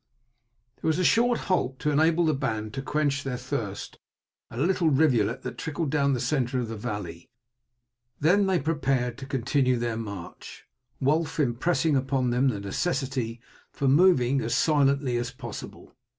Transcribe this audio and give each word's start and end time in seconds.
There 0.81 0.87
was 0.87 0.97
a 0.97 1.03
short 1.03 1.41
halt 1.41 1.77
to 1.77 1.91
enable 1.91 2.25
the 2.25 2.33
band 2.33 2.73
to 2.73 2.81
quench 2.81 3.23
their 3.23 3.37
thirst 3.37 3.99
at 4.49 4.57
a 4.57 4.63
little 4.65 4.89
rivulet 4.89 5.43
that 5.43 5.59
trickled 5.59 5.91
down 5.91 6.13
the 6.13 6.19
centre 6.19 6.59
of 6.59 6.69
the 6.69 6.75
valley; 6.75 7.29
then 8.19 8.47
they 8.47 8.59
prepared 8.59 9.15
to 9.19 9.27
continue 9.27 9.77
their 9.77 9.97
march, 9.97 10.65
Wulf 10.99 11.39
impressing 11.39 11.95
upon 11.95 12.31
them 12.31 12.47
the 12.47 12.59
necessity 12.59 13.41
for 13.71 13.87
moving 13.87 14.41
as 14.41 14.55
silently 14.55 15.17
as 15.17 15.29
possible. 15.29 15.93